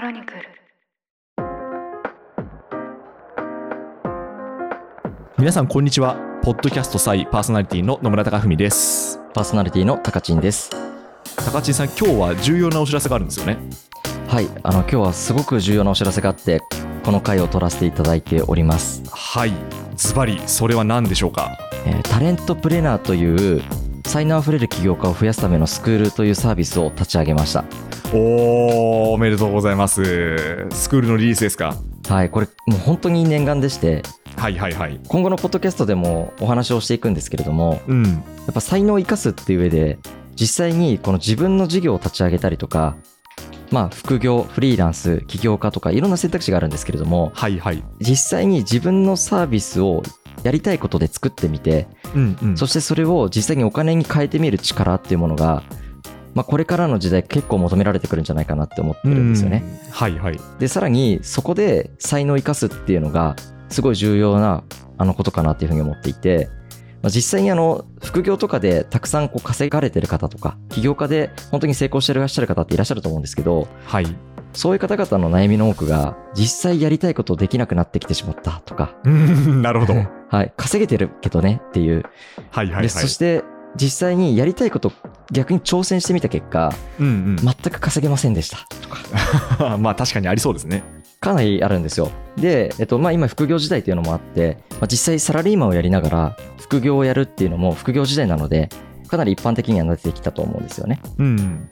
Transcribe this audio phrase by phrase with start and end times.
[0.00, 0.40] クロニクル。
[5.38, 6.16] 皆さんこんにちは。
[6.42, 9.20] ポッドキャスト祭パーソナリティの野村貴文です。
[9.34, 10.70] パーソナリティのタカチンです。
[11.52, 13.58] 高知さん今日は重要なお知らせがあるんですよね。
[14.26, 16.62] はい、あの今日はすごく重要なお知らせがあって、
[17.04, 19.02] この回を取らせていただいております。
[19.10, 19.52] はい。
[19.96, 21.58] ズバリそれは何でしょうか？
[21.84, 23.62] えータレントプレナーという
[24.06, 27.64] 才能あふれる起業家を増やすためのスクールというサービスを立ち上げました。
[28.12, 30.02] おーおめでとうございます。
[30.72, 31.76] スクールのリリースですか？
[32.08, 34.02] はい、これもう本当に念願でして、
[34.36, 35.00] はいはいはい。
[35.06, 38.04] 今後のポッドキャストでもお話をしていくんですけれども、うん。
[38.04, 38.10] や
[38.50, 40.00] っぱ才能を生かすっていう上で、
[40.34, 42.96] 実際にこの自分の事業を立ち上げたりとか、
[43.70, 47.80] まあ副業、フリーランス、起業家とかいろんな選択肢があるんですけれども、はいはい。
[48.00, 50.02] 実際に自分のサービスを
[50.42, 52.56] やりたいことで作ってみて、うんうん。
[52.56, 55.62] そしてそれを実際にお金に変えてみる力っていうものが、
[56.34, 59.64] まあ、これからの時代結構求められてくるんじゃないかなって思ってるんですよね。
[59.86, 59.90] うん。
[59.90, 60.40] はいはい。
[60.58, 63.36] で、さらにそこで才能を生かすっていうのが
[63.68, 64.64] すごい重要な
[64.98, 66.48] あのことかなっていうふうに思っていて、
[67.02, 74.16] まあ、実際にあの副業とかでたくさんこう稼がれてる方とか起業家で本当に成功していらっしゃる方っていらっしゃると思うんですけどはい。
[74.52, 79.94] そういう方々の悩みの多くが実際やりたいことできなくなってきてしまったとか、うんなるほど。
[79.94, 80.08] はい。
[80.28, 82.04] はい、稼げてるけどねっていう。
[82.50, 82.82] はいはい。
[82.82, 83.44] でそして
[83.76, 84.92] 実際にやりたいこと
[85.32, 88.58] 逆に挑戦してみた結果うん全く稼げませんでした。
[88.82, 90.82] とかうんまあ確かにありそうですね。
[91.20, 92.10] かなりあるんですよ。
[92.36, 98.70] で、えっとまあ、今副業時代っていうのもあって、まあ、実際サラリーマンをやりながら副業をやるっていうのも副業時代なので
[99.06, 101.00] かなり一般的にはなってきたと思うんですよね。
[101.18, 101.68] うん。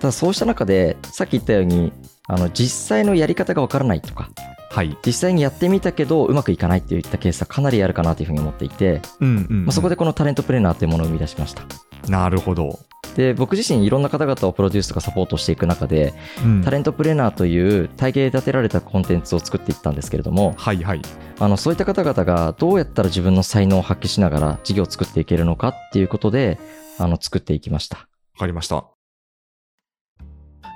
[0.00, 1.92] ただそうした中でさっき言ったように
[2.28, 4.30] あの実際のやり方がわからないとか
[4.76, 4.94] はい。
[5.06, 11.62] 実際にやってみたけどうまくいかないっていったケースはかなりあるかなというふうに思っていて、うんうんまあ、そこでこのタレントプレーナーというものを生み出しました。
[12.08, 12.78] なるほど。
[13.14, 16.12] で僕自身いろんな方々をプロデュースとかサポートしていく中で
[16.44, 16.62] うん。
[16.62, 21.00] タレントプレーナーという体系立てられたコンテンツを作っていったんですけれどもはいはい。
[21.38, 26.58] あのそういった方々がどうやったら自分の才能を発揮しながら事業を作っていけるのかっていうことで
[26.98, 27.96] あの作っていきました。
[27.96, 28.95] わかりました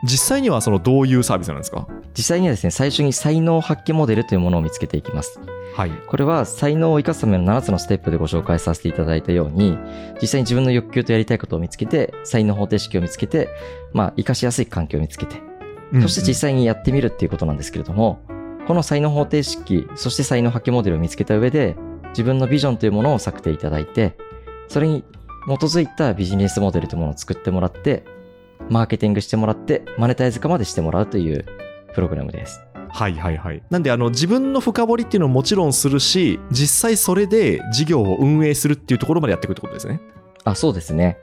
[0.04, 1.86] 実際にはそのどういうサービスなんですか？
[2.16, 5.40] 実際にはですね最初に才能発揮モデルというものを見つけていきます。
[5.76, 5.90] はい。
[5.90, 9.78] これは才能を生かすための7つのステップでご紹介させていただいたように
[10.20, 13.48] 実際に自分の欲求とやりたいことを見つけて才能方程式を見つけて
[13.92, 15.36] まあ生かしやすい環境を見つけて
[16.00, 18.22] そして実際にやってみるっていうことなんですけれども、
[18.68, 21.74] この才能方程式、そして才能発揮モデルを見つけた上で、
[22.10, 24.16] 自分のビジョンというものを策定いただいて、
[24.68, 25.02] それに
[25.48, 28.04] 基づいたビジネスモデルというものを作ってもらって、
[28.68, 31.44] マーケティングしてもらって、マネタイズ化までしてもらうという
[31.94, 32.60] プログラムです。
[32.92, 33.62] はいはいはい。
[33.70, 40.00] なんであの自分の深掘りっていうのももちろんするし、実際それで事業を運営するっていうところまでやっていくってことですね。
[40.44, 41.18] あ、そうですね。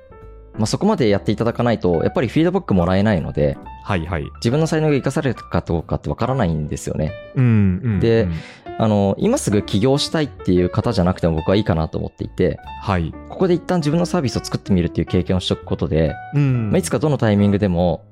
[0.58, 4.26] まあ、そこまでやっていただかないと、やっぱりフィードバックもらえないので、はいはい。
[4.38, 7.14] 自分の才能が生かされるかどうかってわからないんですよね。
[7.36, 8.34] うんうん、でうん
[8.80, 13.14] あの、今すぐ起業したいっていう方じゃなくても僕はいいかなと思っていて、はい。
[13.30, 18.04] ここで一旦自分のサービスを作ってみるっていう経験をしておくことで、うんまあ、いつかどのタイミングでも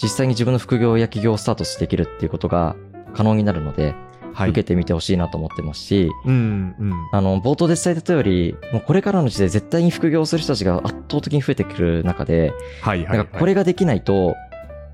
[0.00, 2.76] 実際に自分の副業や起業をスタートしていけるっていうことが
[3.14, 3.94] 可能になるので、
[4.32, 6.94] はい、受けてみてほしいなと思ってますし、うんうん。
[7.12, 13.18] あの、冒頭で伝えた通り、もうこれからの時代絶対に副業をする人たちが圧倒的に増えてくる中で、はいはい、はい。
[13.18, 14.34] なんかこれができないと、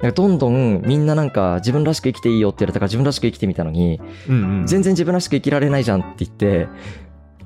[0.04, 6.68] なんかどんどんみんななんか自分らしく生きていいよって言われたから自分らしく生きてみたのに、うんうん、全然自分らしく生きられないじゃんって言って、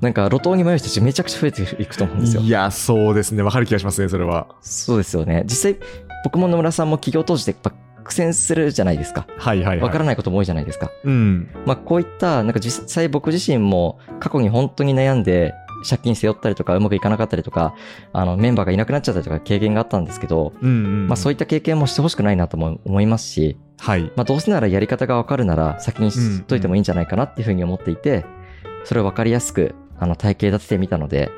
[0.01, 2.49] なんか路頭に迷う人たちめちゃくちゃ増えていくと思うんですよい。
[2.49, 3.43] や、そうですね。
[3.43, 4.47] わかる気がしますね、それは。
[4.59, 5.43] そうですよね。
[5.45, 5.79] 実際、
[6.25, 7.71] 僕も野村さんも起業当時でやっぱ
[8.03, 9.25] 苦戦するじゃないですか。
[9.37, 9.79] はいはいはい。
[9.79, 10.91] わからないことも多いじゃないですか。
[11.05, 11.47] うん。
[11.65, 15.53] まあこういった、なんか実際僕自身も過去に本当に悩んで、
[15.87, 17.75] 借金背負ったりとかうまくいかなかったりとか、
[18.13, 21.07] あのメンバーがいなくなっちゃったりとか経験があったんですけど、うんうん。
[21.07, 24.11] まあそういいった経験もしてほしくないなとも思いますし、はい。
[24.15, 28.25] まあどうせならやり方がわかるなら先に知っといてもいいんじゃないかなっていうふうに思っていて、
[28.83, 31.31] それをわかりやすく、あの体系立ててみたので、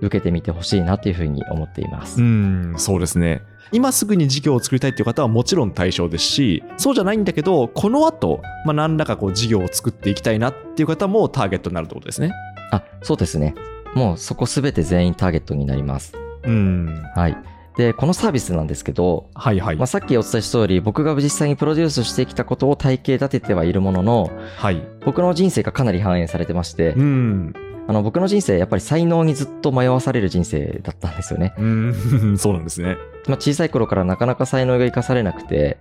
[0.00, 2.20] 受けてみてほしいなというふうに思っています。
[2.20, 3.42] うん、そうですね。
[3.70, 12.32] 今すぐに事業を作りたいっていう方はもちろん対象ですし、そうじゃないんだけど、この後、まあ、何らかこう事業を作っていきたいなっていう方もターゲットになるってことですね。
[12.70, 13.54] あ、そうですね。
[13.94, 16.14] もうそこすべて全員ターゲットになります。
[16.44, 17.02] うん。
[17.14, 17.36] はい。
[17.76, 19.76] で、このサービスなんですけど、はいはい。
[19.76, 24.82] まあ、さっきお伝えした通り、僕が実際にプロデュースしてきたことを体系立ててはいるものの、はい。
[25.04, 27.54] 僕の人生がかなり反映されてましてう、ん。
[27.86, 31.54] あの、僕の人生、やっぱり才能にずっと迷わされる人生だったんですよね。
[31.56, 31.94] うん、
[32.36, 32.96] そうなんですね。
[33.28, 35.78] まあ、小さい頃からなかなか才能が生かされなくて、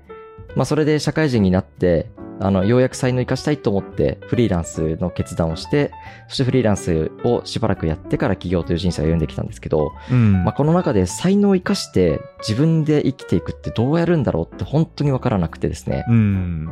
[0.56, 5.92] まあ、それで社会人になって、あの、ようやく才能を生かしたいと思って、フリーランスの決断をして、
[6.28, 10.44] そしてフリーランスをしばらくやってから起業という人生を歩んできたんですけど、うん。
[10.44, 16.06] まあ、この中で才能を生かして自分で生きていくってどうやるんだろうって本当にわからなくてですね。
[16.08, 16.66] うん。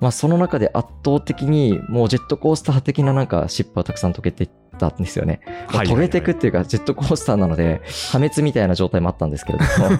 [0.00, 5.40] まあその中で圧倒的にもうジェットコースター的ななんかシップはたくさん溶けていったんですよね。
[5.68, 7.82] はい溶けていくっていうかジェットコースターなので
[8.12, 9.90] 破滅みたいな状態もあったんですけれども。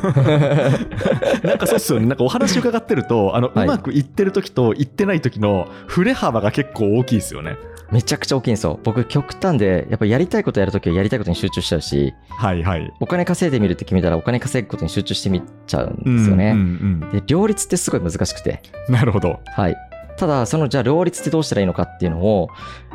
[1.45, 2.07] なんかそうっすよね。
[2.07, 7.57] なんかお話伺ってると、あの、はいうまくいってる時といってない時の振れ幅が結構大きいですよね。
[7.91, 8.79] めちゃくちゃ大きいんですよ。
[8.85, 12.93] 僕極端でやっぱやりたいことやるときはやりたいことに集中しちゃうし、はいはい。
[13.01, 16.53] お金稼いでみるって決めたらお金稼ぐことに集中してみちゃうんですよね。
[16.53, 18.63] うんうんで、両立ってすごい難しくて。
[18.89, 19.41] うんなるほど。
[19.47, 19.77] はい。
[20.17, 22.49] ただ、その、じゃあ両立ってどうしたらいいのかっていうのを、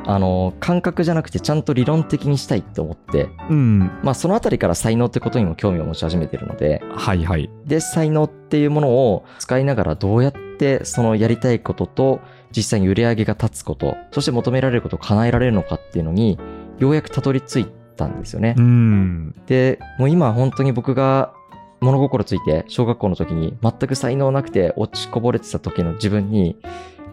[0.05, 3.91] あの、感覚じゃなくてちゃんと理論的にしたいと思って、うん。
[4.03, 7.49] まあそのあたりから才能ってことにも興味を持ち始めてるので、はいはい。
[7.65, 12.21] で、才能っていうものを使いながらどうやってそのやりたいことと
[12.55, 16.37] 実際に売り上げが立つこと、そして求められることを叶えられるのかっていうのに、
[16.77, 17.67] ようやくたどり着い
[17.97, 18.55] たんですよね。
[18.57, 19.35] うん。
[19.47, 21.33] で、もう今本当に僕が
[21.81, 26.57] 物心ついて小学校の時に全く才能なくて落ちこぼれてた時の自分に、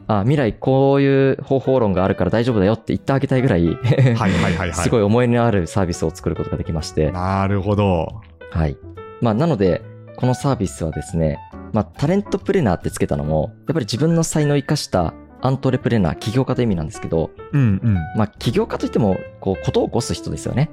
[0.07, 4.75] あ、未来こういう方法論があるから大丈夫だよって言ってあげたいぐらい、はいはいはいはい。
[4.75, 8.21] すごい思いのあるサービスを作ることができまして、なるほど。
[8.51, 8.77] はい。
[9.21, 9.83] まあ、なので、
[10.17, 11.39] このサービスはですね、
[11.73, 17.95] まあ、タレントプレナーってつけたのも、やっぱり自分の才能を生かしたアントレプレナー、起業家という意味なんですけど、うんうん。
[18.17, 20.71] まあ、起業家といっても、こう、ことを起こす人ですよね。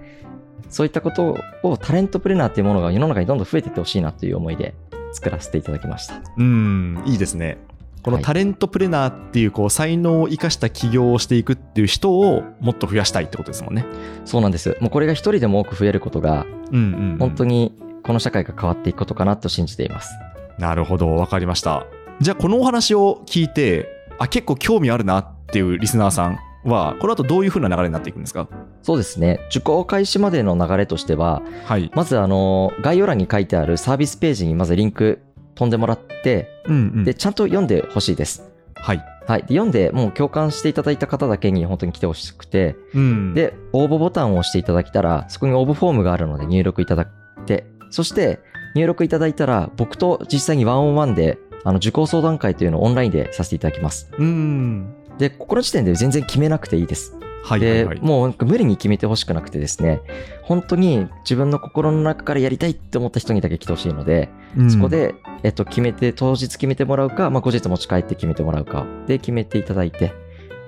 [0.69, 4.75] そういったことをタレントプレナーっていうものが世の中にどんどん増えていってほしいなという思いで
[5.11, 6.21] 作らせていただきました。
[6.37, 7.57] うん、いいですね。
[8.03, 13.85] このはいタレントプレナーっていうこう才能を生かした起業をしていくっていう人をもっと増やしたいってことですもんね。
[14.25, 14.77] そうなんです。
[14.79, 17.17] もうこれが一人でも多く増えることが、うんうん、うん。
[17.19, 20.11] 本当にこの社会が変わっていくことかなと信じています。
[20.57, 21.85] なるほど、わかりました。
[22.19, 23.87] じゃあこのお話を聞いて、
[24.17, 28.49] あ、結構興味あるなっていうリスナーさんは、この後どういう風な流れになっていくんですか？
[28.81, 29.39] そうですね。
[29.49, 31.89] 受講開始までの流れとしては、はい。
[31.95, 35.21] まずあの、概要欄に書いてあるサービスページにまずリンク
[35.59, 37.03] 飛んでもらって、うんうん。
[37.03, 38.49] で、ちゃんと読んでほしいです。
[38.75, 39.05] はい。
[39.27, 39.41] はい。
[39.41, 47.07] で、読んで、もう共感していただいた方だけに本当に来てほしくて、うん、で、応募ボタンを押していただけたら、そこに応募フォームがあるので入力いただい
[47.45, 48.39] て、そして
[48.73, 54.09] 入力いただいたら、僕と実際にワンオンワンで、あの、受講相談会というのをオンラインでさせていただきます。
[54.17, 54.95] うん。
[55.17, 57.13] で、ここの時点で全然決めなくていいです。
[57.43, 57.99] はいはいで、はい。
[58.01, 60.01] もうなんか無理に決めてほしくなくてですね、
[60.43, 70.13] 本当に自分の心の中からやりたいって思った人にだけ来てほしいので、うんそこ、で、えっと、決めて、当日決めてもらうか、まあ、後日持ち帰って決めてもらうかで決めていただいて、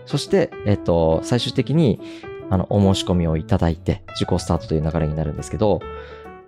[0.06, 2.00] そして、えっと、最終的に、
[2.50, 5.80] あの、お申し込みをいただいて、受講スタートという流れになるんですけど、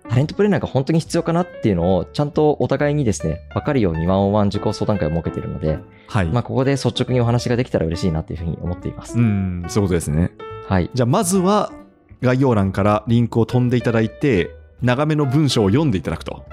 [0.08, 5.78] タレントプレーナーが本当に必要かなっていうのを、ちゃんとお互いにですね、わかるようにワンオンワン受講相談会を設けているので、
[6.08, 6.26] はい。
[6.26, 9.18] まあ、ここで率直にお話ができたら嬉しいなっていうふうに思っています。
[9.18, 10.32] うん、そういうことですね。
[10.68, 10.90] はい。
[10.92, 11.72] じゃあまずは
[12.20, 14.50] 概要欄からリンクを飛んでいただいて、
[14.82, 16.44] 長めの文章を読んでいただくと。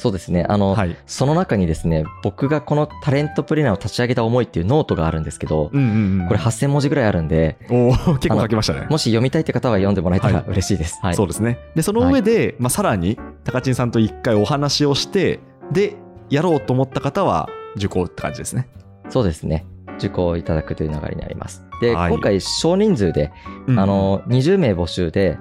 [0.00, 0.46] そうですね。
[0.48, 0.96] あの、はい。
[1.04, 6.26] その中にですね、僕がこのタレントプレーナーを立ち上げた思いっていうノートがあるんですけど、うんうんうん。
[6.26, 8.86] これ8000文字ぐらいあるんで、おー結構書きましたね。
[8.88, 10.98] もし読みたいって方は読んでもらえたらはい嬉しいです。
[11.02, 11.14] はい。
[11.14, 11.58] そうですね。
[11.74, 15.96] で、その上で、まあ、さらに、高知さんと一回お話をして、で、
[16.30, 18.70] やろうと思った方は受講って感じですね。
[19.10, 19.66] そうですね。
[19.98, 21.62] 受講いただくという流れになります。
[21.82, 23.30] で、はい今回少人数で、
[23.66, 25.36] うんあ、の、20名募集で、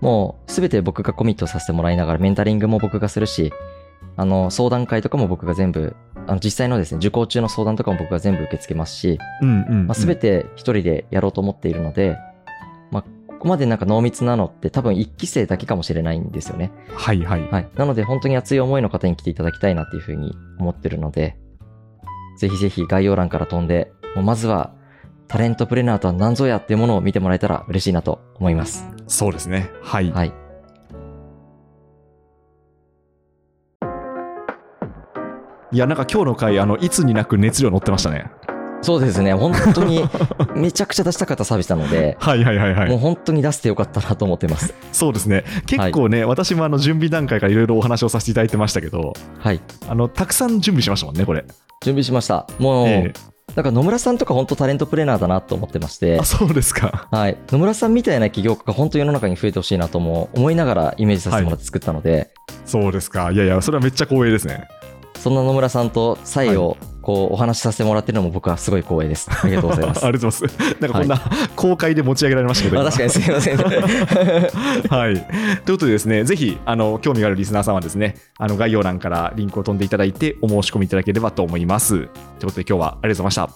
[0.00, 3.52] もうすべて僕がコミットさせてもらいながら、メンタリングも僕がするし、
[4.16, 5.96] あの、相談会とかも僕が全部、
[6.26, 12.16] あの実際のですね、受講中の相談とかも僕が全部受け付けますし、うんうんうん、まあ、全て一人でやろうと思っているので、
[12.90, 16.72] まあ、ここまでなんか濃密なのって多分一期生だけかもしれないんですよね。
[16.94, 17.48] はいはい。
[17.48, 17.68] はい。
[17.74, 21.36] なので本当に熱い思いの方に来ていただきたいなっていうふうに思ってるので、
[22.38, 24.74] ぜひぜひ概要欄から飛んで、もうまずは
[25.28, 28.88] タレントプレーナーとは何ぞやっていうものを見てもらえたら嬉しいなと思います。
[29.06, 29.70] そうですね。
[29.82, 30.10] はい。
[30.10, 30.43] はい。
[35.74, 38.30] いや、なんか今日の回、あの、いつになく熱量乗ってましたね。
[38.80, 39.34] そうですね。
[39.34, 40.04] 本当に
[40.54, 42.88] めちゃくちゃ出したかったサービスなので、はいはいはいはい。
[42.88, 44.72] もう本当に出してよかったなと思ってます。
[44.92, 45.42] そうですね。
[45.66, 49.60] 結構ね、私もあの準備段階からいろいろお話をさせていただいてましたけど、はい。
[49.88, 51.44] あの、たくさん準備しましたもんね、これ。
[51.82, 52.46] 準備しました。
[52.60, 53.12] もう、え
[53.56, 57.08] なんか野村さんとか本当タレントプレーナーだなと思ってましてえあ、、そうですか。
[57.10, 57.36] はい。
[57.50, 62.30] 野村さんみたいな起業家が本当世の中に増えてほしいなとも思いながらイメージさせてもらって作ったので、
[62.64, 63.30] そうですか。
[63.32, 64.68] いやいや、それはめっちゃ光栄ですね。
[65.24, 69.30] そんな野村さんとサイをこうお話しさせてもらってるのも僕はすごい光栄です。
[69.42, 70.04] ありがとうございます。
[70.04, 70.76] ありがとうございます。
[70.82, 71.22] なんかこんな
[71.56, 73.56] 公開で持ち上げられましたけど、あ確かにすいません。
[74.92, 75.14] はい。
[75.64, 81.94] ということでですね、ぜひ、あの、興味があるリスナーさんはですね、あの、概要欄からリンクを飛んでいただいて、お申し込みいただければと思います。
[81.94, 83.42] ということで、今日はありがとうございました。
[83.44, 83.48] あ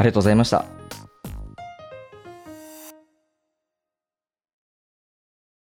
[0.00, 0.79] りがとうございました。